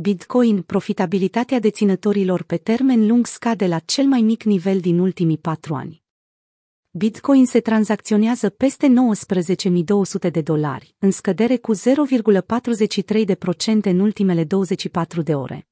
Bitcoin, 0.00 0.62
profitabilitatea 0.62 1.60
deținătorilor 1.60 2.42
pe 2.42 2.56
termen 2.56 3.06
lung 3.06 3.26
scade 3.26 3.66
la 3.66 3.78
cel 3.78 4.06
mai 4.06 4.20
mic 4.20 4.42
nivel 4.42 4.80
din 4.80 4.98
ultimii 4.98 5.38
patru 5.38 5.74
ani. 5.74 6.02
Bitcoin 6.90 7.46
se 7.46 7.60
tranzacționează 7.60 8.48
peste 8.48 8.86
19.200 10.26 10.30
de 10.30 10.40
dolari, 10.40 10.94
în 10.98 11.10
scădere 11.10 11.56
cu 11.56 11.74
0,43% 11.74 11.80
în 13.82 13.98
ultimele 13.98 14.44
24 14.44 15.22
de 15.22 15.34
ore. 15.34 15.68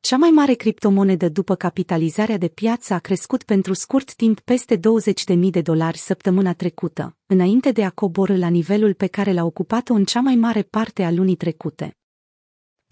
Cea 0.00 0.16
mai 0.16 0.30
mare 0.30 0.54
criptomonedă 0.54 1.28
după 1.28 1.54
capitalizarea 1.54 2.38
de 2.38 2.48
piață 2.48 2.94
a 2.94 2.98
crescut 2.98 3.42
pentru 3.42 3.72
scurt 3.72 4.14
timp 4.14 4.40
peste 4.40 4.76
20.000 4.76 5.38
de 5.50 5.60
dolari 5.60 5.98
săptămâna 5.98 6.52
trecută, 6.52 7.16
înainte 7.26 7.72
de 7.72 7.84
a 7.84 7.90
coborâ 7.90 8.36
la 8.36 8.48
nivelul 8.48 8.94
pe 8.94 9.06
care 9.06 9.32
l-a 9.32 9.44
ocupat-o 9.44 9.94
în 9.94 10.04
cea 10.04 10.20
mai 10.20 10.34
mare 10.34 10.62
parte 10.62 11.04
a 11.04 11.10
lunii 11.10 11.36
trecute. 11.36 11.94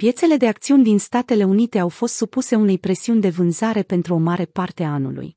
Piețele 0.03 0.37
de 0.37 0.47
acțiuni 0.47 0.83
din 0.83 0.99
Statele 0.99 1.45
Unite 1.45 1.79
au 1.79 1.89
fost 1.89 2.15
supuse 2.15 2.57
unei 2.57 2.79
presiuni 2.79 3.21
de 3.21 3.29
vânzare 3.29 3.83
pentru 3.83 4.15
o 4.15 4.17
mare 4.17 4.45
parte 4.45 4.85
a 4.85 4.93
anului. 4.93 5.37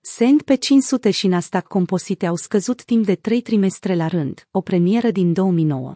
S&P 0.00 0.58
500 0.58 1.10
și 1.10 1.26
Nasdaq 1.26 1.66
composite 1.66 2.26
au 2.26 2.36
scăzut 2.36 2.84
timp 2.84 3.04
de 3.04 3.14
trei 3.14 3.40
trimestre 3.40 3.94
la 3.94 4.06
rând, 4.06 4.48
o 4.50 4.60
premieră 4.60 5.10
din 5.10 5.32
2009. 5.32 5.94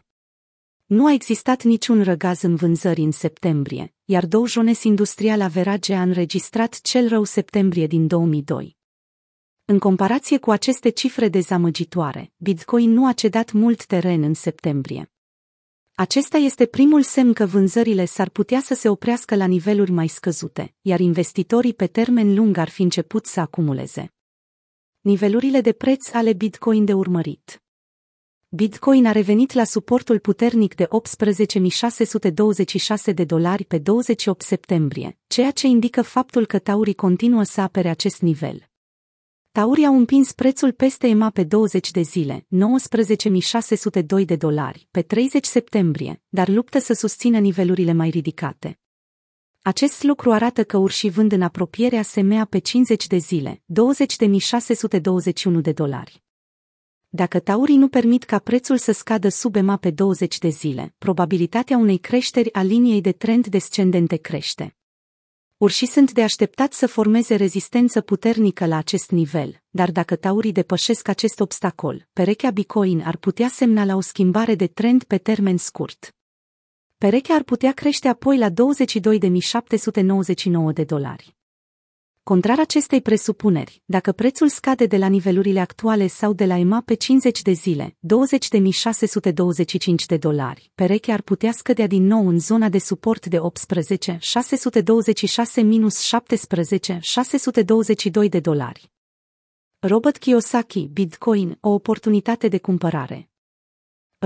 Nu 0.85 1.07
a 1.07 1.13
existat 1.13 1.63
niciun 1.63 2.03
răgaz 2.03 2.43
în 2.43 2.55
vânzări 2.55 3.01
în 3.01 3.11
septembrie, 3.11 3.95
iar 4.05 4.27
Dow 4.27 4.47
Jones 4.47 4.83
Industrial 4.83 5.41
Average 5.41 5.95
a 5.95 6.03
înregistrat 6.03 6.81
cel 6.81 7.09
rău 7.09 7.25
septembrie 7.25 7.87
din 7.87 8.07
2002. 8.07 8.77
În 9.65 9.79
comparație 9.79 10.39
cu 10.39 10.51
aceste 10.51 10.89
cifre 10.89 11.29
dezamăgitoare, 11.29 12.33
Bitcoin 12.37 12.91
nu 12.91 13.07
a 13.07 13.13
cedat 13.13 13.53
mult 13.53 13.87
teren 13.87 14.23
în 14.23 14.35
septembrie. 14.35 15.14
Acesta 15.97 16.37
este 16.37 16.67
primul 16.67 17.03
semn 17.03 17.33
că 17.33 17.47
vânzările 17.47 18.05
s-ar 18.05 18.29
putea 18.29 18.61
să 18.61 18.75
se 18.75 18.89
oprească 18.89 19.37
la 19.37 19.47
niveluri 19.47 19.91
mai 19.91 20.09
scăzute, 20.09 20.75
iar 20.81 21.01
investitorii 21.01 21.75
pe 21.75 21.87
termen 21.87 22.35
lung 22.35 22.57
ar 22.57 22.69
fi 22.69 22.83
început 22.83 23.27
să 23.27 23.41
acumuleze. 23.41 24.13
Nivelurile 25.01 25.61
de 25.61 25.73
preț 25.73 26.13
ale 26.13 26.33
Bitcoin 26.33 26.85
de 26.85 26.93
urmărit. 26.93 27.63
Bitcoin 28.49 29.07
a 29.07 29.13
revenit 29.13 29.53
la 29.53 29.65
suportul 29.65 30.19
puternic 30.19 30.75
de 30.75 30.89
18.626 33.09 33.15
de 33.15 33.25
dolari 33.25 33.65
pe 33.65 33.79
28 33.79 34.43
septembrie, 34.43 35.19
ceea 35.27 35.51
ce 35.51 35.67
indică 35.67 36.03
faptul 36.03 36.47
că 36.47 36.59
taurii 36.59 36.95
continuă 36.95 37.43
să 37.43 37.61
apere 37.61 37.89
acest 37.89 38.21
nivel. 38.21 38.69
Taurii 39.61 39.87
au 39.87 39.97
împins 39.97 40.33
prețul 40.33 40.73
peste 40.73 41.07
EMA 41.07 41.31
pe 41.31 41.45
20 41.45 41.91
de 41.91 42.01
zile, 42.01 42.47
19.602 44.21 44.25
de 44.25 44.37
dolari, 44.37 44.89
pe 44.91 45.03
30 45.03 45.45
septembrie, 45.45 46.23
dar 46.29 46.49
luptă 46.49 46.79
să 46.79 46.93
susțină 46.93 47.39
nivelurile 47.39 47.93
mai 47.93 48.11
ridicate. 48.11 48.79
Acest 49.63 50.03
lucru 50.03 50.33
arată 50.33 50.65
că 50.65 50.77
urșii 50.77 51.11
vând 51.11 51.33
în 51.33 51.43
apropierea 51.43 52.03
semea 52.03 52.45
pe 52.45 52.59
50 52.59 53.07
de 53.07 53.17
zile, 53.17 53.63
20.621 55.53 55.61
de 55.61 55.73
dolari. 55.73 56.23
Dacă 57.09 57.39
taurii 57.39 57.77
nu 57.77 57.89
permit 57.89 58.25
ca 58.25 58.39
prețul 58.39 58.77
să 58.77 58.93
scadă 58.93 59.29
sub 59.29 59.57
EMA 59.57 59.77
pe 59.77 59.91
20 59.91 60.39
de 60.39 60.49
zile, 60.49 60.95
probabilitatea 60.99 61.77
unei 61.77 61.99
creșteri 61.99 62.53
a 62.53 62.63
liniei 62.63 63.01
de 63.01 63.13
trend 63.13 63.47
descendente 63.47 64.17
crește. 64.17 64.77
Urșii 65.65 65.87
sunt 65.87 66.13
de 66.13 66.23
așteptat 66.23 66.73
să 66.73 66.87
formeze 66.87 67.35
rezistență 67.35 68.01
puternică 68.01 68.67
la 68.67 68.77
acest 68.77 69.11
nivel, 69.11 69.63
dar 69.71 69.91
dacă 69.91 70.17
taurii 70.17 70.53
depășesc 70.53 71.09
acest 71.09 71.41
obstacol, 71.41 72.07
perechea 72.13 72.51
Bitcoin 72.51 73.01
ar 73.01 73.17
putea 73.17 73.49
semna 73.49 73.85
la 73.85 73.97
o 73.97 74.01
schimbare 74.01 74.55
de 74.55 74.67
trend 74.67 75.05
pe 75.05 75.19
termen 75.19 75.57
scurt. 75.57 76.15
Perechea 76.99 77.35
ar 77.35 77.43
putea 77.43 77.73
crește 77.73 78.09
apoi 78.09 78.39
la 78.39 78.51
22.799 78.51 78.55
de 80.73 80.85
dolari. 80.85 81.37
Contrar 82.25 82.59
acestei 82.59 83.01
presupuneri, 83.01 83.83
dacă 83.85 84.13
prețul 84.13 84.49
scade 84.49 84.87
de 84.87 84.97
la 84.97 85.07
nivelurile 85.07 85.61
actuale 85.61 86.07
sau 86.07 86.33
de 86.33 86.45
la 86.45 86.57
EMA 86.59 86.83
pe 86.85 86.95
50 86.95 87.43
de 87.43 87.53
zile, 87.53 87.97
20.625 87.97 89.95
de 90.07 90.17
dolari, 90.17 90.71
perechea 90.75 91.13
ar 91.13 91.21
putea 91.21 91.53
scădea 91.53 91.87
din 91.87 92.07
nou 92.07 92.29
în 92.29 92.39
zona 92.39 92.69
de 92.69 92.79
suport 92.79 93.27
de 93.27 93.39
18, 93.39 94.19
626 94.21 95.61
minus 95.61 96.01
17, 96.01 96.99
622 97.01 98.29
de 98.29 98.41
dolari. 98.41 98.91
Robert 99.79 100.17
Kiyosaki, 100.17 100.89
Bitcoin, 100.93 101.59
o 101.61 101.69
oportunitate 101.69 102.49
de 102.49 102.59
cumpărare. 102.59 103.29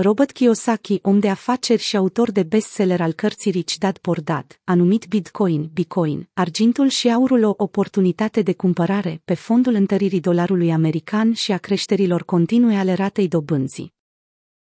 Robert 0.01 0.31
Kiyosaki, 0.31 0.99
om 1.01 1.19
de 1.19 1.29
afaceri 1.29 1.81
și 1.81 1.95
autor 1.97 2.31
de 2.31 2.43
bestseller 2.43 3.01
al 3.01 3.11
cărții 3.11 3.51
Rich 3.51 3.73
Dad 3.79 3.97
Poor 3.97 4.21
Dad, 4.21 4.59
a 4.63 4.73
numit 4.75 5.05
Bitcoin, 5.05 5.69
Bitcoin, 5.73 6.29
argintul 6.33 6.87
și 6.87 7.09
aurul 7.11 7.43
o 7.43 7.53
oportunitate 7.57 8.41
de 8.41 8.53
cumpărare 8.53 9.21
pe 9.25 9.33
fondul 9.33 9.73
întăririi 9.73 10.19
dolarului 10.19 10.71
american 10.71 11.33
și 11.33 11.51
a 11.51 11.57
creșterilor 11.57 12.23
continue 12.23 12.77
ale 12.77 12.93
ratei 12.93 13.27
dobânzii. 13.27 13.93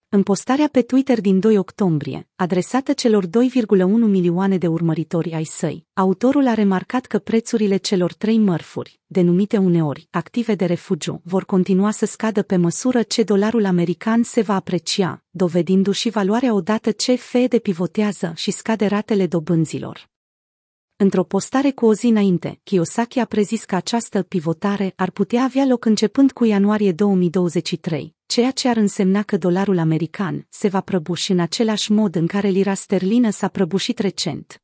În 0.09 0.23
postarea 0.23 0.69
pe 0.73 0.83
Twitter 0.83 1.21
din 1.21 1.41
2 1.41 1.59
octombrie, 1.59 2.29
adresată 2.37 2.93
celor 2.93 3.27
2,1 3.27 3.31
milioane 3.87 4.59
de 4.59 4.67
urmăritori 4.67 5.33
ai 5.33 5.45
săi, 5.45 5.87
autorul 5.93 6.47
a 6.47 6.55
remarcat 6.55 7.07
că 7.07 7.19
prețurile 7.19 7.77
celor 7.77 8.13
trei 8.13 8.39
mărfuri, 8.39 9.01
denumite 9.07 9.57
uneori 9.57 10.09
active 10.11 10.55
de 10.55 10.65
refugiu, 10.65 11.21
vor 11.25 11.45
continua 11.45 11.91
să 11.91 12.07
scadă 12.07 12.43
pe 12.43 12.57
măsură 12.57 13.03
ce 13.03 13.23
dolarul 13.23 13.65
american 13.65 14.23
se 14.23 14.41
va 14.41 14.55
aprecia, 14.55 15.25
dovedindu-și 15.31 16.11
valoarea 16.11 16.55
odată 16.55 16.91
ce 16.91 17.15
Fed 17.15 17.59
pivotează 17.59 18.33
și 18.37 18.51
scade 18.51 18.87
ratele 18.87 19.27
dobânzilor. 19.27 20.09
Într-o 20.97 21.25
postare 21.25 21.71
cu 21.71 21.87
o 21.87 21.95
zi 21.95 22.07
înainte, 22.07 22.61
Kiyosaki 22.63 23.19
a 23.19 23.25
prezis 23.25 23.65
că 23.65 23.75
această 23.75 24.23
pivotare 24.23 24.93
ar 24.97 25.11
putea 25.11 25.43
avea 25.43 25.65
loc 25.65 25.85
începând 25.85 26.33
cu 26.33 26.45
ianuarie 26.45 26.93
2023, 26.93 28.16
ceea 28.27 28.51
ce 28.51 28.69
ar 28.69 28.77
însemna 28.77 29.23
că 29.23 29.37
dolarul 29.37 29.79
american 29.79 30.47
se 30.49 30.69
va 30.69 30.81
prăbuși 30.81 31.31
în 31.33 31.39
același 31.39 31.93
mod 31.93 32.15
în 32.15 32.27
care 32.27 32.49
lira 32.49 32.75
sterlină 32.75 33.31
s-a 33.31 33.49
prăbușit 33.49 33.99
recent. 33.99 34.61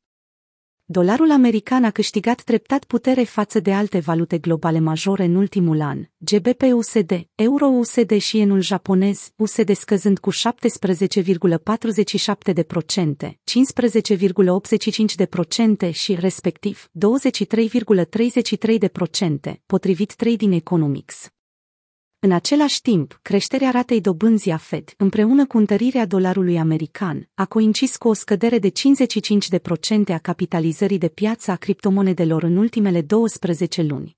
Dolarul 0.85 1.31
american 1.31 1.83
a 1.83 1.91
câștigat 1.91 2.41
treptat 2.41 2.83
putere 2.83 3.23
față 3.23 3.59
de 3.59 3.73
alte 3.73 3.99
valute 3.99 4.37
globale 4.37 4.79
majore 4.79 5.23
în 5.23 5.35
ultimul 5.35 5.81
an, 5.81 6.03
GBP-USD, 6.17 7.27
Euro-USD 7.35 8.17
și 8.17 8.37
yenul 8.37 8.61
japonez, 8.61 9.31
USD 9.35 9.75
scăzând 9.75 10.19
cu 10.19 10.31
17,47%, 10.31 10.37
15,85% 15.87 15.91
și, 15.91 16.15
respectiv, 16.15 16.89
23,33%, 19.45 19.53
potrivit 19.65 20.15
Trading 20.15 20.53
Economics. 20.53 21.32
În 22.25 22.31
același 22.31 22.81
timp, 22.81 23.19
creșterea 23.21 23.69
ratei 23.71 24.01
dobânzii 24.01 24.51
a 24.51 24.57
Fed, 24.57 24.93
împreună 24.97 25.45
cu 25.45 25.57
întărirea 25.57 26.05
dolarului 26.05 26.57
american, 26.57 27.29
a 27.33 27.45
coincis 27.45 27.97
cu 27.97 28.07
o 28.07 28.13
scădere 28.13 28.59
de 28.59 28.71
55% 28.71 28.73
a 30.07 30.17
capitalizării 30.17 30.97
de 30.97 31.07
piață 31.07 31.51
a 31.51 31.55
criptomonedelor 31.55 32.43
în 32.43 32.57
ultimele 32.57 33.01
12 33.01 33.81
luni. 33.81 34.17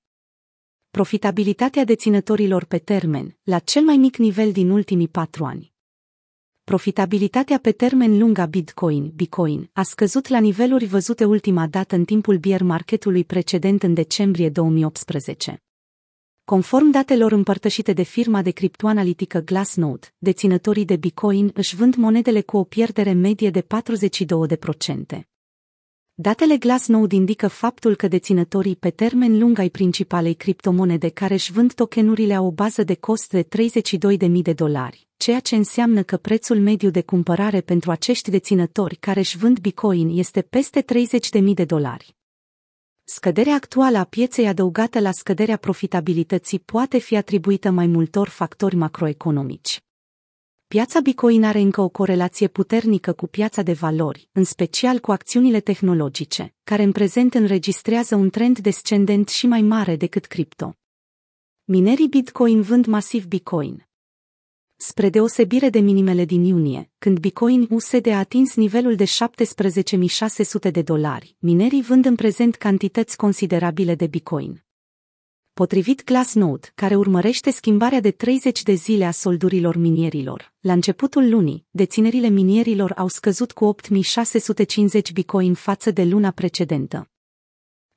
Profitabilitatea 0.91 1.83
deținătorilor 1.83 2.65
pe 2.65 2.77
termen, 2.77 3.37
la 3.43 3.59
cel 3.59 3.83
mai 3.83 3.97
mic 3.97 4.17
nivel 4.17 4.51
din 4.51 4.69
ultimii 4.69 5.07
patru 5.07 5.45
ani. 5.45 5.73
Profitabilitatea 6.63 7.59
pe 7.59 7.71
termen 7.71 8.17
lung 8.17 8.37
a 8.37 8.45
Bitcoin, 8.45 9.11
Bitcoin, 9.15 9.69
a 9.73 9.83
scăzut 9.83 10.27
la 10.27 10.39
niveluri 10.39 10.85
văzute 10.85 11.25
ultima 11.25 11.67
dată 11.67 11.95
în 11.95 12.05
timpul 12.05 12.37
bear 12.37 12.61
marketului 12.61 13.23
precedent 13.23 13.83
în 13.83 13.93
decembrie 13.93 14.49
2018. 14.49 15.64
Conform 16.45 16.89
datelor 16.89 17.31
împărtășite 17.31 17.93
de 17.93 18.03
firma 18.03 18.41
de 18.41 18.51
criptoanalitică 18.51 19.39
Glassnode, 19.39 20.07
deținătorii 20.17 20.85
de 20.85 20.95
Bitcoin 20.95 21.51
își 21.53 21.75
vând 21.75 21.95
monedele 21.95 22.41
cu 22.41 22.57
o 22.57 22.63
pierdere 22.63 23.11
medie 23.11 23.49
de 23.49 23.61
42%. 23.61 23.65
Datele 26.13 26.57
Glassnode 26.57 27.15
indică 27.15 27.47
faptul 27.47 27.95
că 27.95 28.07
deținătorii 28.07 28.75
pe 28.75 28.89
termen 28.89 29.39
lung 29.39 29.59
ai 29.59 29.69
principalei 29.69 30.33
criptomonede 30.33 31.09
care 31.09 31.33
își 31.33 31.51
vând 31.51 31.73
tokenurile 31.73 32.33
au 32.33 32.45
o 32.45 32.51
bază 32.51 32.83
de 32.83 32.95
cost 32.95 33.29
de 33.29 33.47
32.000 34.27 34.29
de 34.41 34.53
dolari, 34.53 35.07
ceea 35.17 35.39
ce 35.39 35.55
înseamnă 35.55 36.03
că 36.03 36.17
prețul 36.17 36.59
mediu 36.59 36.89
de 36.89 37.01
cumpărare 37.01 37.61
pentru 37.61 37.91
acești 37.91 38.31
deținători 38.31 38.95
care 38.95 39.19
își 39.19 39.37
vând 39.37 39.59
Bitcoin 39.59 40.17
este 40.17 40.41
peste 40.41 40.85
30.000 41.37 41.43
de 41.53 41.65
dolari. 41.65 42.15
Scăderea 43.07 43.53
actuală 43.53 43.97
a 43.97 44.03
pieței 44.03 44.47
adăugată 44.47 44.99
la 44.99 45.11
scăderea 45.11 45.57
profitabilității 45.57 46.59
poate 46.59 46.97
fi 46.97 47.15
atribuită 47.15 47.71
mai 47.71 47.87
multor 47.87 48.27
factori 48.29 48.75
macroeconomici. 48.75 49.83
Piața 50.67 50.99
Bitcoin 50.99 51.43
are 51.43 51.59
încă 51.59 51.81
o 51.81 51.89
corelație 51.89 52.47
puternică 52.47 53.13
cu 53.13 53.27
piața 53.27 53.61
de 53.61 53.73
valori, 53.73 54.29
în 54.31 54.43
special 54.43 54.99
cu 54.99 55.11
acțiunile 55.11 55.59
tehnologice, 55.59 56.53
care 56.63 56.83
în 56.83 56.91
prezent 56.91 57.33
înregistrează 57.33 58.15
un 58.15 58.29
trend 58.29 58.59
descendent 58.59 59.27
și 59.27 59.47
mai 59.47 59.61
mare 59.61 59.95
decât 59.95 60.25
cripto. 60.25 60.75
Minerii 61.63 62.07
Bitcoin 62.07 62.61
vând 62.61 62.85
masiv 62.85 63.25
Bitcoin. 63.25 63.84
Spre 64.77 65.09
deosebire 65.09 65.69
de 65.69 65.79
minimele 65.79 66.25
din 66.25 66.43
iunie, 66.43 66.89
când 66.97 67.19
Bitcoin 67.19 67.67
USD 67.69 68.07
a 68.07 68.17
atins 68.17 68.55
nivelul 68.55 68.95
de 68.95 69.03
17.600 69.03 70.71
de 70.71 70.81
dolari, 70.81 71.35
minerii 71.39 71.81
vând 71.81 72.05
în 72.05 72.15
prezent 72.15 72.55
cantități 72.55 73.17
considerabile 73.17 73.95
de 73.95 74.07
Bitcoin. 74.07 74.63
Potrivit 75.53 76.03
Glassnode, 76.03 76.71
care 76.75 76.95
urmărește 76.95 77.51
schimbarea 77.51 77.99
de 77.99 78.11
30 78.11 78.63
de 78.63 78.73
zile 78.73 79.05
a 79.05 79.11
soldurilor 79.11 79.75
minierilor, 79.75 80.53
la 80.59 80.73
începutul 80.73 81.29
lunii, 81.29 81.65
deținerile 81.71 82.27
minierilor 82.27 82.91
au 82.95 83.07
scăzut 83.07 83.51
cu 83.51 83.65
8650 83.65 85.11
Bitcoin 85.11 85.53
față 85.53 85.91
de 85.91 86.03
luna 86.03 86.31
precedentă. 86.31 87.09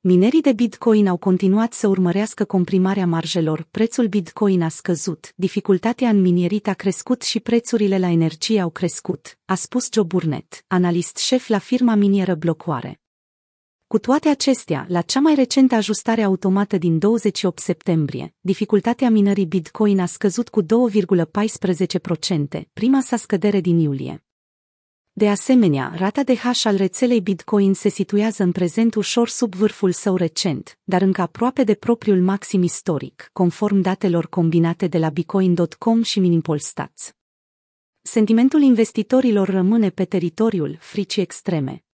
Minerii 0.00 0.40
de 0.40 0.52
Bitcoin 0.52 1.06
au 1.06 1.16
continuat 1.16 1.72
să 1.72 1.88
urmărească 1.88 2.44
comprimarea 2.44 3.06
marjelor, 3.06 3.66
prețul 3.70 4.06
Bitcoin 4.06 4.62
a 4.62 4.68
scăzut, 4.68 5.32
dificultatea 5.36 6.08
în 6.08 6.20
minierit 6.20 6.68
a 6.68 6.72
crescut 6.72 7.22
și 7.22 7.40
prețurile 7.40 7.98
la 7.98 8.08
energie 8.08 8.60
au 8.60 8.70
crescut, 8.70 9.38
a 9.44 9.54
spus 9.54 9.88
Joe 9.92 10.04
Burnett, 10.04 10.64
analist 10.66 11.16
șef 11.16 11.48
la 11.48 11.58
firma 11.58 11.94
minieră 11.94 12.34
Blocoare. 12.34 13.00
Cu 13.86 13.98
toate 13.98 14.28
acestea, 14.28 14.86
la 14.88 15.00
cea 15.00 15.20
mai 15.20 15.34
recentă 15.34 15.74
ajustare 15.74 16.22
automată 16.22 16.76
din 16.76 16.98
28 16.98 17.58
septembrie, 17.58 18.34
dificultatea 18.40 19.10
minării 19.10 19.46
Bitcoin 19.46 20.00
a 20.00 20.06
scăzut 20.06 20.48
cu 20.48 20.62
2,14%, 20.62 20.66
prima 22.72 23.00
sa 23.00 23.16
scădere 23.16 23.60
din 23.60 23.78
iulie. 23.78 24.27
De 25.18 25.28
asemenea, 25.28 25.92
rata 25.96 26.22
de 26.22 26.36
hash 26.36 26.64
al 26.64 26.76
rețelei 26.76 27.20
Bitcoin 27.20 27.74
se 27.74 27.88
situează 27.88 28.42
în 28.42 28.52
prezent 28.52 28.94
ușor 28.94 29.28
sub 29.28 29.54
vârful 29.54 29.92
său 29.92 30.16
recent, 30.16 30.78
dar 30.84 31.02
încă 31.02 31.20
aproape 31.20 31.64
de 31.64 31.74
propriul 31.74 32.20
maxim 32.20 32.62
istoric, 32.62 33.30
conform 33.32 33.80
datelor 33.80 34.28
combinate 34.28 34.86
de 34.86 34.98
la 34.98 35.08
Bitcoin.com 35.08 36.02
și 36.02 36.20
Minimpolstats. 36.20 37.12
Sentimentul 38.02 38.62
investitorilor 38.62 39.48
rămâne 39.48 39.90
pe 39.90 40.04
teritoriul 40.04 40.76
fricii 40.80 41.22
extreme. 41.22 41.84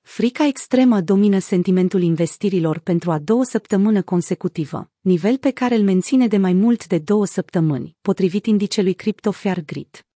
Frica 0.00 0.46
extremă 0.46 1.00
domină 1.00 1.38
sentimentul 1.38 2.02
investirilor 2.02 2.78
pentru 2.78 3.10
a 3.10 3.18
doua 3.18 3.44
săptămână 3.44 4.02
consecutivă, 4.02 4.90
nivel 5.00 5.38
pe 5.38 5.50
care 5.50 5.74
îl 5.74 5.82
menține 5.82 6.26
de 6.26 6.36
mai 6.36 6.52
mult 6.52 6.86
de 6.86 6.98
două 6.98 7.26
săptămâni, 7.26 7.96
potrivit 8.00 8.46
indicelui 8.46 8.94
Crypto 8.94 9.30
Fair 9.30 9.64
Grid. 9.64 10.07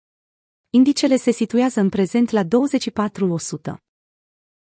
Indicele 0.73 1.15
se 1.15 1.31
situează 1.31 1.79
în 1.79 1.89
prezent 1.89 2.29
la 2.29 2.43
24%. 2.43 2.47